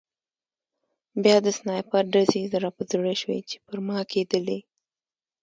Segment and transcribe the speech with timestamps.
[1.23, 4.59] بیا د سنایپر ډزې را په زړه شوې چې پر ما کېدلې